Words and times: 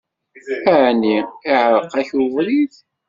Ɛni 0.79 1.17
iɛṛeq-ak 1.51 2.09
webrid? 2.19 2.73